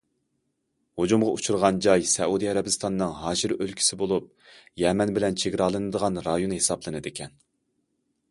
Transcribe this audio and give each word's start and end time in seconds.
ھۇجۇمغا 0.99 1.27
ئۇچرىغان 1.33 1.75
جاي 1.85 2.07
سەئۇدى 2.11 2.47
ئەرەبىستاننىڭ 2.53 3.11
ھاشىر 3.19 3.53
ئۆلكىسى 3.57 3.99
بولۇپ، 4.01 4.49
يەمەن 4.85 5.13
بىلەن 5.19 5.39
چېگرالىنىدىغان 5.43 6.21
رايون 6.29 6.57
ھېسابلىنىدىكەن. 6.59 7.37